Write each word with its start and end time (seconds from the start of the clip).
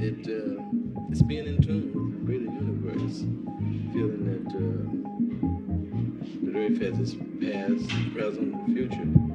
it 0.00 0.28
uh, 0.28 0.62
it's 1.10 1.22
being 1.22 1.46
in 1.46 1.60
tune 1.62 1.92
with 1.94 2.12
the 2.12 2.24
greater 2.24 2.44
universe, 2.44 3.20
feeling 3.92 4.24
that 4.28 4.54
uh, 6.54 6.58
Earth 6.58 6.80
has 6.80 6.98
its 7.00 7.14
past, 7.40 8.12
present, 8.14 8.54
and 8.54 8.74
future. 8.74 9.27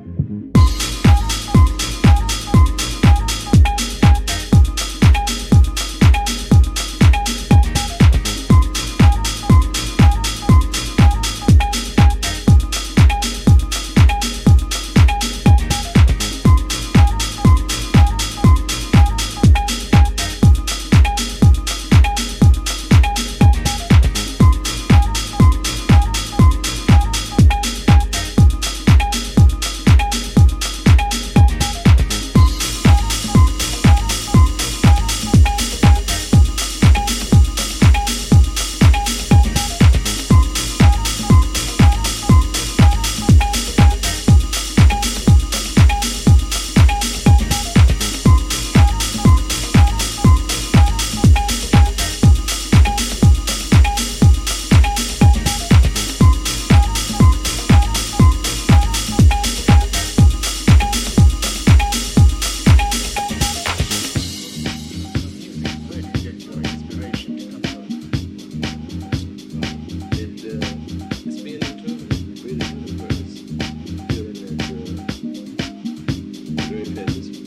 Uh, 76.84 76.96
that 76.96 77.43